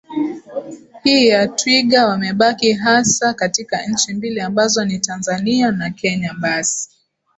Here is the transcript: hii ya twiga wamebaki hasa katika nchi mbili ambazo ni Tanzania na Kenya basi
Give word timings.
hii 1.03 1.27
ya 1.27 1.47
twiga 1.47 2.07
wamebaki 2.07 2.73
hasa 2.73 3.33
katika 3.33 3.85
nchi 3.87 4.13
mbili 4.13 4.41
ambazo 4.41 4.85
ni 4.85 4.99
Tanzania 4.99 5.71
na 5.71 5.89
Kenya 5.89 6.33
basi 6.33 6.89